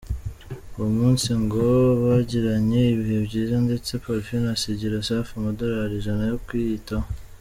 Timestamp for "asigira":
4.55-5.05